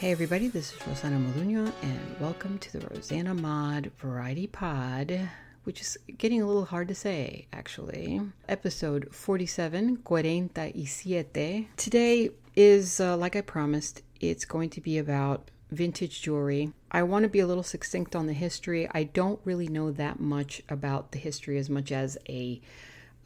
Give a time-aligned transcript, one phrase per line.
[0.00, 5.28] Hey everybody, this is Rosanna Moduño and welcome to the Rosanna Mod Variety Pod,
[5.64, 8.18] which is getting a little hard to say actually.
[8.48, 11.68] Episode 47, 47.
[11.76, 16.72] Today is, uh, like I promised, it's going to be about vintage jewelry.
[16.90, 18.88] I want to be a little succinct on the history.
[18.92, 22.62] I don't really know that much about the history as much as a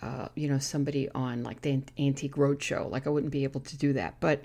[0.02, 2.90] uh, you know, somebody on like the Antique Roadshow.
[2.90, 4.16] Like I wouldn't be able to do that.
[4.20, 4.44] But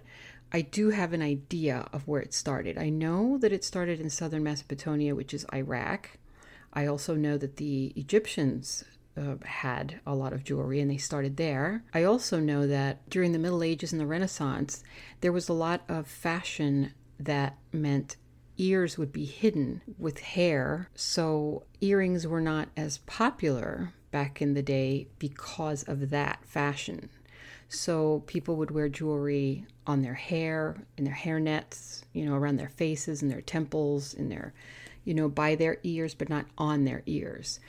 [0.51, 2.77] I do have an idea of where it started.
[2.77, 6.11] I know that it started in southern Mesopotamia, which is Iraq.
[6.73, 8.83] I also know that the Egyptians
[9.17, 11.83] uh, had a lot of jewelry and they started there.
[11.93, 14.83] I also know that during the Middle Ages and the Renaissance,
[15.21, 18.15] there was a lot of fashion that meant
[18.57, 20.89] ears would be hidden with hair.
[20.95, 27.09] So earrings were not as popular back in the day because of that fashion.
[27.69, 32.57] So people would wear jewelry on their hair, in their hair nets, you know, around
[32.57, 34.53] their faces and their temples, in their,
[35.05, 37.59] you know, by their ears, but not on their ears.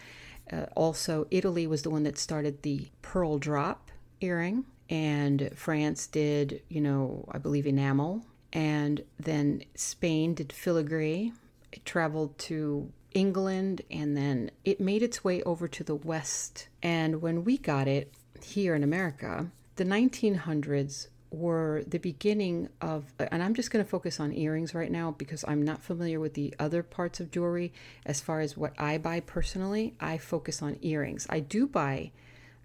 [0.50, 3.90] Uh, also, Italy was the one that started the pearl drop
[4.22, 11.32] earring, and France did, you know, I believe enamel, and then Spain did filigree.
[11.72, 16.68] It traveled to England, and then it made its way over to the West.
[16.82, 18.12] And when we got it
[18.42, 24.18] here in America, the 1900s were the beginning of, and I'm just going to focus
[24.18, 27.72] on earrings right now because I'm not familiar with the other parts of jewelry.
[28.04, 31.26] As far as what I buy personally, I focus on earrings.
[31.30, 32.10] I do buy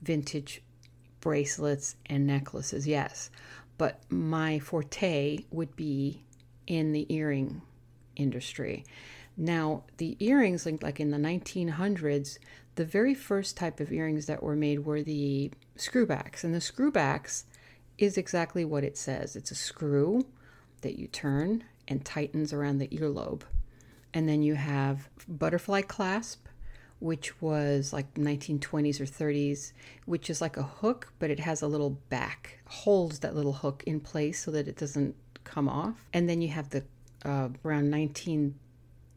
[0.02, 0.62] vintage
[1.22, 3.30] bracelets and necklaces, yes,
[3.78, 6.24] but my forte would be
[6.68, 7.62] in the earring
[8.16, 8.84] industry.
[9.38, 12.38] Now, the earrings, like in the 1900s,
[12.76, 16.44] the very first type of earrings that were made were the screwbacks.
[16.44, 17.44] And the screwbacks
[17.98, 20.26] is exactly what it says it's a screw
[20.82, 23.44] that you turn and tightens around the earlobe.
[24.14, 26.48] And then you have butterfly clasp,
[27.00, 29.72] which was like 1920s or 30s,
[30.06, 33.84] which is like a hook, but it has a little back, holds that little hook
[33.86, 35.96] in place so that it doesn't come off.
[36.14, 36.84] And then you have the
[37.24, 38.56] uh, around 19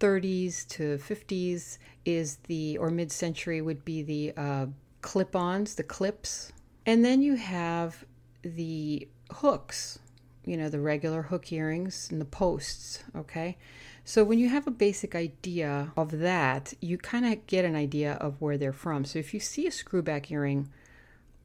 [0.00, 4.66] 30s to 50s is the, or mid century would be the uh,
[5.02, 6.52] clip ons, the clips.
[6.86, 8.04] And then you have
[8.42, 9.98] the hooks,
[10.44, 13.56] you know, the regular hook earrings and the posts, okay?
[14.04, 18.14] So when you have a basic idea of that, you kind of get an idea
[18.14, 19.04] of where they're from.
[19.04, 20.70] So if you see a screwback earring,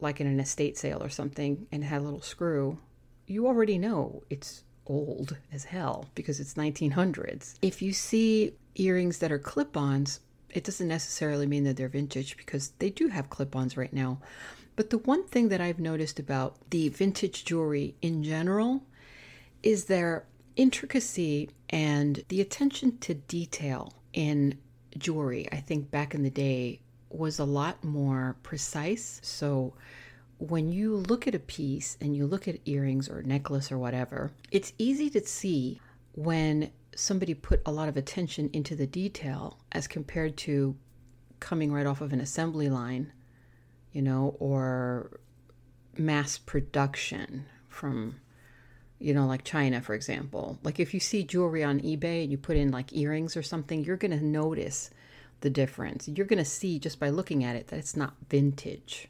[0.00, 2.78] like in an estate sale or something, and had a little screw,
[3.26, 7.54] you already know it's old as hell because it's 1900s.
[7.62, 12.36] If you see earrings that are clip ons, it doesn't necessarily mean that they're vintage
[12.36, 14.20] because they do have clip ons right now.
[14.76, 18.82] But the one thing that I've noticed about the vintage jewelry in general
[19.62, 24.58] is their intricacy and the attention to detail in
[24.98, 25.48] jewelry.
[25.52, 26.80] I think back in the day
[27.10, 29.20] was a lot more precise.
[29.22, 29.74] So
[30.50, 34.32] when you look at a piece and you look at earrings or necklace or whatever,
[34.50, 35.80] it's easy to see
[36.12, 40.76] when somebody put a lot of attention into the detail as compared to
[41.40, 43.12] coming right off of an assembly line,
[43.92, 45.20] you know, or
[45.96, 48.16] mass production from
[49.00, 50.58] you know, like China, for example.
[50.62, 53.84] Like if you see jewelry on eBay and you put in like earrings or something,
[53.84, 54.88] you're going to notice
[55.40, 56.08] the difference.
[56.08, 59.08] You're going to see just by looking at it that it's not vintage.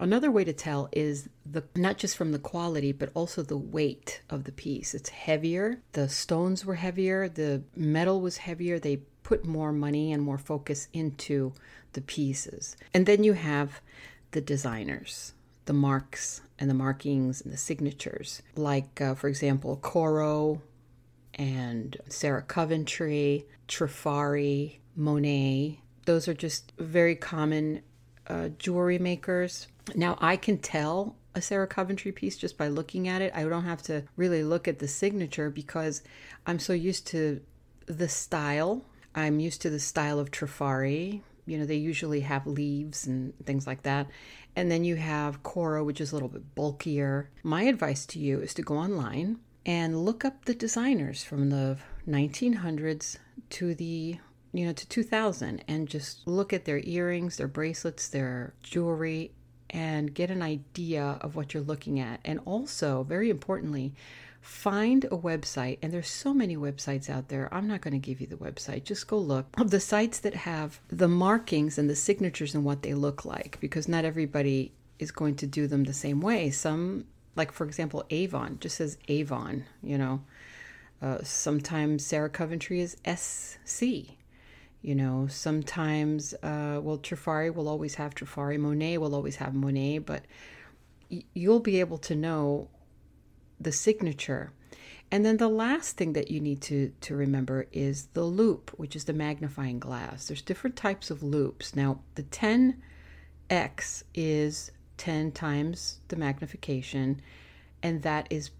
[0.00, 4.22] Another way to tell is the not just from the quality but also the weight
[4.30, 4.94] of the piece.
[4.94, 8.78] It's heavier, the stones were heavier, the metal was heavier.
[8.78, 11.52] They put more money and more focus into
[11.92, 12.78] the pieces.
[12.94, 13.82] And then you have
[14.30, 15.34] the designers,
[15.66, 18.40] the marks and the markings and the signatures.
[18.56, 20.62] Like uh, for example, Coro
[21.34, 25.80] and Sarah Coventry, Trifari, Monet.
[26.06, 27.82] Those are just very common
[28.26, 33.22] uh, jewelry makers now I can tell a Sarah Coventry piece just by looking at
[33.22, 33.32] it.
[33.34, 36.02] I don't have to really look at the signature because
[36.46, 37.40] I'm so used to
[37.86, 38.84] the style.
[39.14, 43.66] I'm used to the style of Trifari, You know, they usually have leaves and things
[43.66, 44.08] like that.
[44.56, 47.30] And then you have Coro, which is a little bit bulkier.
[47.42, 51.76] My advice to you is to go online and look up the designers from the
[52.08, 53.18] 1900s
[53.50, 54.18] to the
[54.52, 59.30] you know to 2000 and just look at their earrings their bracelets their jewelry
[59.70, 62.20] and get an idea of what you're looking at.
[62.24, 63.94] And also very importantly
[64.40, 67.52] find a website and there's so many websites out there.
[67.52, 68.84] I'm not going to give you the website.
[68.84, 69.46] Just go look.
[69.58, 73.58] Of the sites that have the markings and the signatures and what they look like
[73.60, 76.50] because not everybody is going to do them the same way.
[76.50, 77.04] Some
[77.36, 80.22] like for example avon just says avon you know?
[81.02, 83.82] Uh, sometimes sarah coventry is sc
[84.82, 89.98] you know sometimes uh, well trifari will always have trifari monet will always have monet
[89.98, 90.24] but
[91.10, 92.68] y- you'll be able to know
[93.60, 94.52] the signature
[95.12, 98.94] and then the last thing that you need to to remember is the loupe, which
[98.94, 101.74] is the magnifying glass there's different types of loupes.
[101.74, 107.22] now the 10x is 10 times the magnification,
[107.82, 108.50] and that is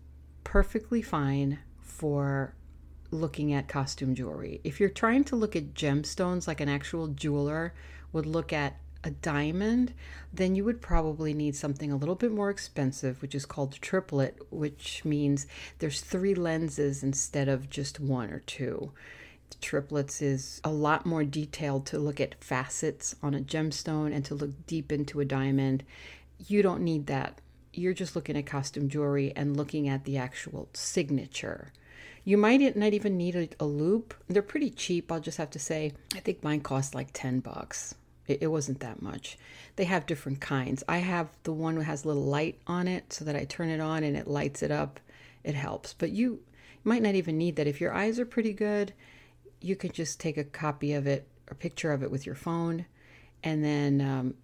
[0.43, 2.55] perfectly fine for
[3.11, 4.61] looking at costume jewelry.
[4.65, 7.75] If you're trying to look at gemstones like an actual jeweler
[8.13, 9.95] would look at a diamond,
[10.33, 14.39] then you would probably need something a little bit more expensive, which is called triplet,
[14.51, 15.47] which means
[15.79, 18.93] there's three lenses instead of just one or two.
[19.61, 24.35] Triplets is a lot more detailed to look at facets on a gemstone and to
[24.35, 25.83] look deep into a diamond
[26.47, 27.41] you don't need that.
[27.73, 31.73] You're just looking at costume jewelry and looking at the actual signature.
[32.31, 34.15] You might not even need a, a loupe.
[34.29, 35.95] They're pretty cheap, I'll just have to say.
[36.15, 37.97] I think mine cost like 10 bucks.
[38.29, 39.37] It, it wasn't that much.
[39.75, 40.85] They have different kinds.
[40.89, 43.69] I have the one that has a little light on it so that I turn
[43.69, 45.01] it on and it lights it up.
[45.43, 45.93] It helps.
[45.93, 46.39] But you
[46.85, 47.67] might not even need that.
[47.67, 48.93] If your eyes are pretty good,
[49.61, 52.87] you can just take a copy of it a picture of it with your phone
[53.43, 54.35] and then um,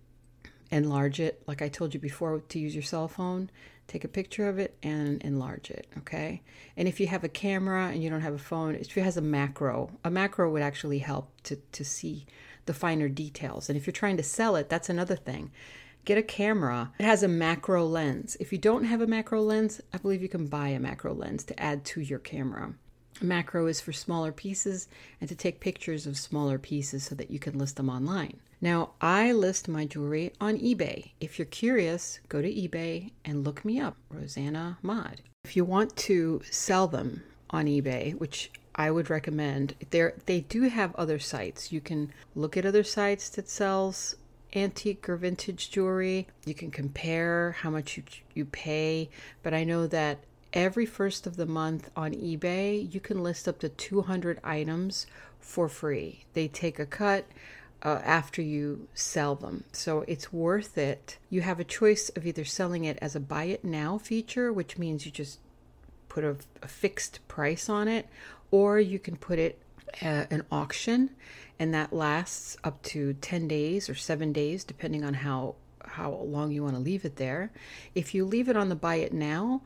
[0.73, 3.49] enlarge it like I told you before to use your cell phone.
[3.89, 6.43] Take a picture of it and enlarge it, okay?
[6.77, 9.17] And if you have a camera and you don't have a phone, if it has
[9.17, 12.27] a macro, a macro would actually help to, to see
[12.67, 13.69] the finer details.
[13.69, 15.53] And if you're trying to sell it, that's another thing.
[16.05, 16.93] Get a camera.
[16.99, 18.37] It has a macro lens.
[18.39, 21.45] If you don't have a macro lens, I believe you can buy a macro lens
[21.45, 22.75] to add to your camera.
[23.21, 24.89] Macro is for smaller pieces
[25.21, 28.41] and to take pictures of smaller pieces so that you can list them online.
[28.61, 31.11] Now, I list my jewelry on eBay.
[31.21, 35.21] If you're curious, go to eBay and look me up, Rosanna Mod.
[35.45, 40.63] If you want to sell them on eBay, which I would recommend, there they do
[40.63, 41.71] have other sites.
[41.71, 44.17] You can look at other sites that sells
[44.55, 46.27] antique or vintage jewelry.
[46.47, 48.05] You can compare how much you
[48.35, 49.11] you pay,
[49.43, 50.21] but I know that
[50.53, 55.07] every first of the month on eBay, you can list up to 200 items
[55.39, 56.25] for free.
[56.33, 57.27] They take a cut
[57.87, 59.63] uh, after you sell them.
[59.71, 61.19] So it's worth it.
[61.31, 64.77] You have a choice of either selling it as a buy it now feature, which
[64.77, 65.39] means you just
[66.09, 68.09] put a, a fixed price on it,
[68.51, 69.61] or you can put it
[70.03, 71.11] uh, an auction
[71.61, 75.55] and that lasts up to 10 days or 7 days depending on how
[75.85, 77.53] how long you want to leave it there.
[77.95, 79.63] If you leave it on the buy it now,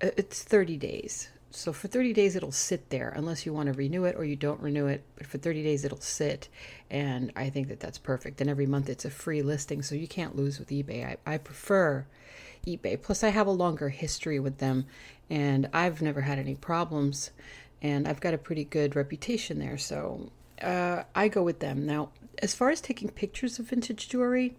[0.00, 1.28] uh, it's 30 days.
[1.54, 4.34] So for 30 days, it'll sit there unless you want to renew it or you
[4.34, 5.04] don't renew it.
[5.14, 6.48] But for 30 days, it'll sit.
[6.90, 8.40] And I think that that's perfect.
[8.40, 9.80] And every month, it's a free listing.
[9.80, 11.06] So you can't lose with eBay.
[11.06, 12.06] I, I prefer
[12.66, 13.00] eBay.
[13.00, 14.86] Plus, I have a longer history with them
[15.30, 17.30] and I've never had any problems.
[17.80, 19.78] And I've got a pretty good reputation there.
[19.78, 21.86] So uh, I go with them.
[21.86, 22.10] Now,
[22.42, 24.56] as far as taking pictures of vintage jewelry,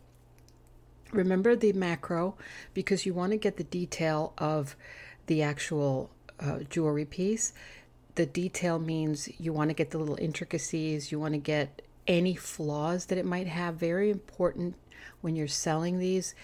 [1.12, 2.36] remember the macro
[2.74, 4.78] because you want to get the detail of
[5.28, 7.54] the actual uh, jewelry piece.
[8.16, 12.36] The detail means you want to get the little intricacies, you want to get any
[12.36, 13.76] flaws that it might have.
[13.76, 14.76] Very important
[15.22, 16.36] when you're selling these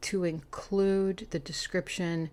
[0.00, 2.30] to include the description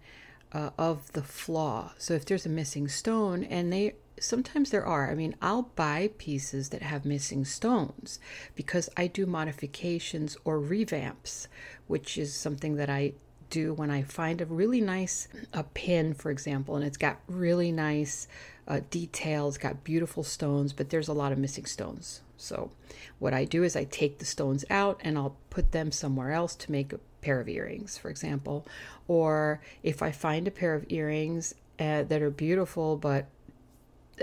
[0.51, 1.91] uh, of the flaw.
[1.97, 5.11] So if there's a missing stone, and they sometimes there are.
[5.11, 8.19] I mean, I'll buy pieces that have missing stones
[8.55, 11.47] because I do modifications or revamps,
[11.87, 13.13] which is something that I
[13.49, 17.71] do when I find a really nice a pin, for example, and it's got really
[17.71, 18.27] nice
[18.67, 22.21] uh, details, got beautiful stones, but there's a lot of missing stones.
[22.37, 22.71] So,
[23.19, 26.55] what I do is I take the stones out and I'll put them somewhere else
[26.55, 28.65] to make a pair of earrings, for example.
[29.07, 33.27] Or if I find a pair of earrings uh, that are beautiful, but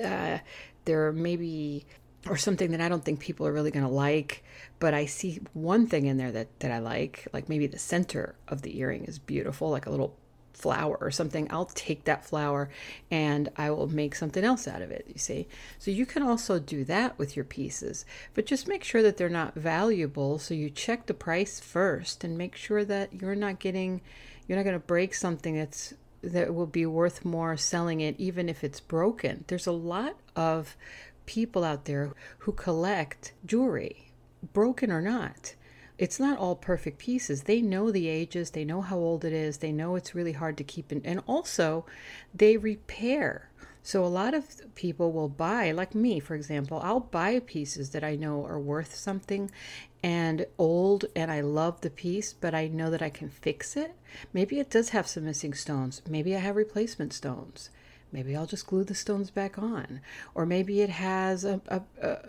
[0.03, 0.39] uh,
[0.85, 1.85] they're maybe
[2.29, 4.45] or something that I don't think people are really going to like,
[4.79, 8.35] but I see one thing in there that that I like, like maybe the center
[8.49, 10.17] of the earring is beautiful, like a little
[10.55, 12.69] flower or something, I'll take that flower
[13.11, 15.49] and I will make something else out of it, you see.
[15.79, 19.29] So you can also do that with your pieces, but just make sure that they're
[19.29, 20.39] not valuable.
[20.39, 24.03] So you check the price first and make sure that you're not getting,
[24.47, 28.49] you're not going to break something that's that will be worth more selling it even
[28.49, 29.45] if it's broken.
[29.49, 30.77] There's a lot of
[31.27, 34.13] people out there who collect jewelry,
[34.53, 35.55] broken or not
[36.03, 37.45] it's not all perfect pieces.
[37.45, 40.57] They know the ages, they know how old it is, they know it's really hard
[40.57, 41.87] to keep in, and also
[42.35, 43.51] they repair.
[43.85, 48.03] So a lot of people will buy, like me, for example, I'll buy pieces that
[48.03, 49.51] I know are worth something
[50.03, 53.95] and old and I love the piece, but I know that I can fix it.
[54.33, 56.03] Maybe it does have some missing stones.
[56.09, 57.71] Maybe I have replacement stones.
[58.13, 60.01] Maybe I'll just glue the stones back on.
[60.35, 61.81] Or maybe it has a, a,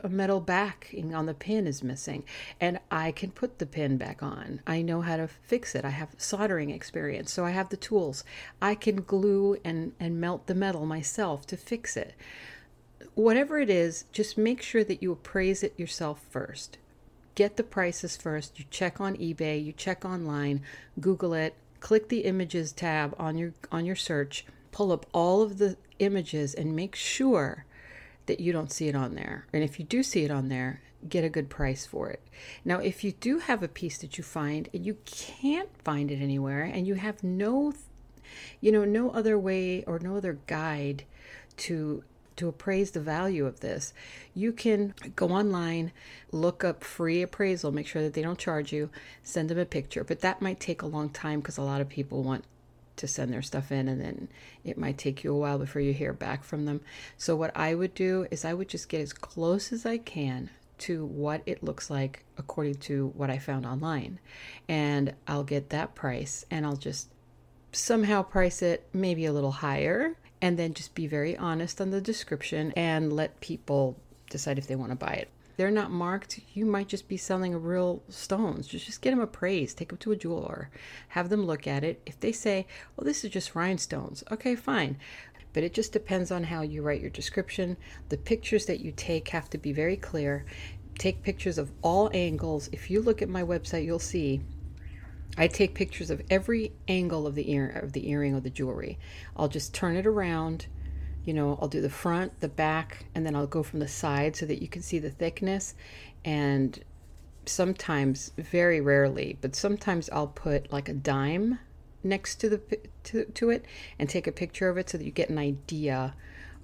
[0.04, 2.24] a, metal backing on the pin is missing
[2.62, 4.62] and I can put the pin back on.
[4.66, 5.84] I know how to fix it.
[5.84, 8.24] I have soldering experience, so I have the tools.
[8.62, 12.14] I can glue and, and melt the metal myself to fix it.
[13.16, 16.78] Whatever it is, just make sure that you appraise it yourself first.
[17.36, 18.58] Get the prices first.
[18.58, 20.62] You check on eBay, you check online,
[21.00, 25.58] Google it, click the images tab on your on your search pull up all of
[25.58, 27.66] the images and make sure
[28.26, 29.46] that you don't see it on there.
[29.54, 32.22] And if you do see it on there, get a good price for it.
[32.66, 36.22] Now, if you do have a piece that you find and you can't find it
[36.22, 37.74] anywhere and you have no
[38.62, 41.04] you know no other way or no other guide
[41.58, 42.04] to
[42.36, 43.94] to appraise the value of this,
[44.34, 45.92] you can go online,
[46.32, 48.90] look up free appraisal, make sure that they don't charge you,
[49.22, 50.04] send them a picture.
[50.04, 52.46] But that might take a long time because a lot of people want
[52.96, 54.28] to send their stuff in and then
[54.64, 56.82] it might take you a while before you hear back from them.
[57.18, 60.50] So what I would do is I would just get as close as I can
[60.80, 64.20] to what it looks like according to what I found online.
[64.68, 67.10] And I'll get that price and I'll just
[67.72, 72.02] somehow price it maybe a little higher and then just be very honest on the
[72.02, 73.98] description and let people
[74.30, 77.56] decide if they want to buy it they're not marked, you might just be selling
[77.62, 78.68] real stones.
[78.68, 79.78] Just, just get them appraised.
[79.78, 80.70] Take them to a jeweler.
[81.10, 82.02] Have them look at it.
[82.06, 84.98] If they say, well, this is just rhinestones, okay, fine.
[85.54, 87.78] But it just depends on how you write your description.
[88.10, 90.46] The pictures that you take have to be very clear.
[90.98, 92.70] Take pictures of all angles.
[92.72, 94.42] If you look at my website, you'll see
[95.36, 99.00] I take pictures of every angle of the ear of the earring or the jewelry.
[99.36, 100.68] I'll just turn it around
[101.26, 104.36] you know, I'll do the front, the back, and then I'll go from the side
[104.36, 105.74] so that you can see the thickness.
[106.26, 106.84] And
[107.46, 111.60] sometimes, very rarely, but sometimes I'll put like a dime
[112.04, 113.66] next to the to, to it
[113.98, 116.16] and take a picture of it so that you get an idea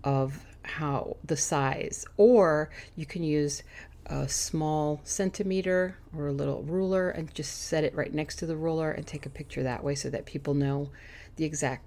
[0.03, 2.05] of how the size.
[2.17, 3.63] Or you can use
[4.05, 8.57] a small centimeter or a little ruler and just set it right next to the
[8.57, 10.89] ruler and take a picture that way so that people know
[11.35, 11.85] the exact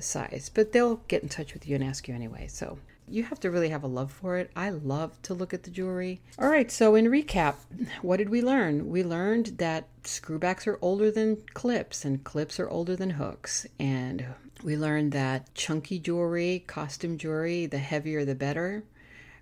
[0.00, 2.46] size, but they'll get in touch with you and ask you anyway.
[2.48, 4.50] So you have to really have a love for it.
[4.56, 6.20] I love to look at the jewelry.
[6.38, 7.56] All right, so in recap,
[8.00, 8.88] what did we learn?
[8.88, 13.66] We learned that screwbacks are older than clips and clips are older than hooks.
[13.78, 14.24] And
[14.62, 18.84] we learned that chunky jewelry, costume jewelry, the heavier the better.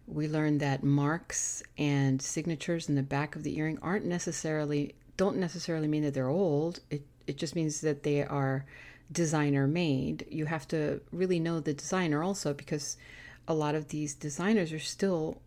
[0.06, 5.36] We learned that marks and signatures in the back of the earring aren't necessarily don't
[5.36, 6.80] necessarily mean that they're old.
[6.88, 8.64] It it just means that they are
[9.12, 10.26] designer made.
[10.30, 12.96] You have to really know the designer also because
[13.48, 15.40] a lot of these designers are still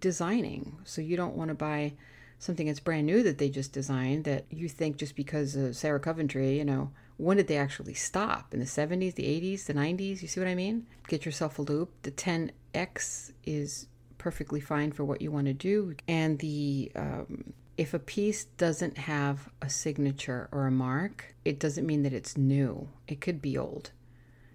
[0.00, 0.78] designing.
[0.84, 1.94] So you don't want to buy
[2.38, 6.00] something that's brand new that they just designed that you think just because of Sarah
[6.00, 8.54] Coventry, you know, when did they actually stop?
[8.54, 10.22] In the 70s, the 80s, the 90s?
[10.22, 10.86] You see what I mean?
[11.08, 11.92] Get yourself a loupe.
[12.02, 13.88] The 10X is
[14.18, 15.96] perfectly fine for what you want to do.
[16.06, 21.86] And the um, if a piece doesn't have a signature or a mark, it doesn't
[21.86, 22.88] mean that it's new.
[23.06, 23.92] It could be old.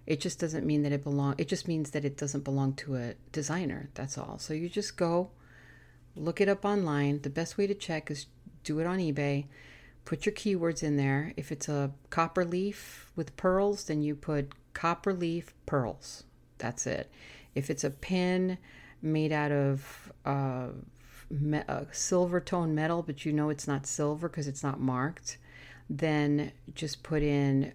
[0.05, 2.97] It just doesn't mean that it belong it just means that it doesn't belong to
[2.97, 3.89] a designer.
[3.93, 4.37] That's all.
[4.39, 5.31] So you just go
[6.17, 7.21] look it up online.
[7.21, 8.25] The best way to check is
[8.65, 9.45] do it on eBay.
[10.03, 11.33] Put your keywords in there.
[11.37, 16.25] If it's a copper leaf with pearls, then you put copper leaf pearls.
[16.57, 17.09] That's it.
[17.55, 18.57] If it's a pin
[19.01, 20.67] made out of uh,
[21.33, 25.37] me- uh, silver tone metal, but you know it's not silver because it's not marked,
[25.89, 27.73] then just put in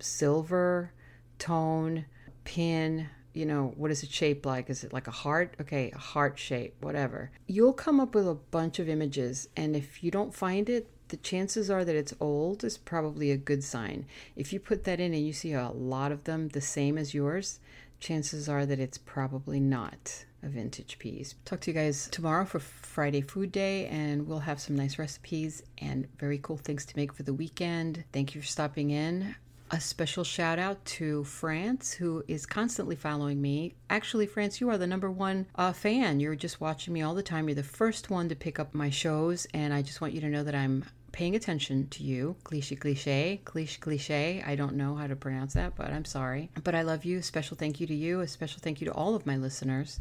[0.00, 0.92] silver
[1.38, 2.06] tone
[2.44, 3.08] pin.
[3.32, 4.70] You know, what is it shaped like?
[4.70, 5.54] Is it like a heart?
[5.60, 7.30] Okay, a heart shape, whatever.
[7.46, 11.16] You'll come up with a bunch of images, and if you don't find it, the
[11.18, 14.06] chances are that it's old is probably a good sign.
[14.34, 17.14] If you put that in and you see a lot of them the same as
[17.14, 17.60] yours,
[18.00, 21.34] chances are that it's probably not a vintage piece.
[21.44, 25.62] Talk to you guys tomorrow for Friday Food Day, and we'll have some nice recipes
[25.78, 28.04] and very cool things to make for the weekend.
[28.12, 29.34] Thank you for stopping in.
[29.72, 33.74] A special shout out to France, who is constantly following me.
[33.90, 36.20] Actually, France, you are the number one uh, fan.
[36.20, 37.48] You're just watching me all the time.
[37.48, 40.28] You're the first one to pick up my shows, and I just want you to
[40.28, 42.36] know that I'm paying attention to you.
[42.44, 44.44] Cliche, cliche, cliche, cliche.
[44.46, 46.50] I don't know how to pronounce that, but I'm sorry.
[46.62, 47.20] But I love you.
[47.22, 48.20] Special thank you to you.
[48.20, 49.98] A special thank you to all of my listeners.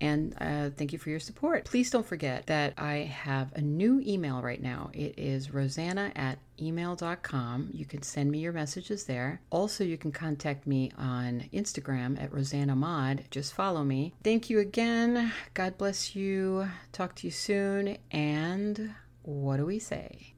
[0.00, 1.64] And uh, thank you for your support.
[1.64, 4.90] Please don't forget that I have a new email right now.
[4.92, 7.70] It is rosanna at email.com.
[7.72, 9.40] You can send me your messages there.
[9.50, 13.24] Also, you can contact me on Instagram at Rosanna Mod.
[13.30, 14.14] Just follow me.
[14.22, 15.32] Thank you again.
[15.54, 16.68] God bless you.
[16.92, 17.98] Talk to you soon.
[18.10, 20.33] And what do we say?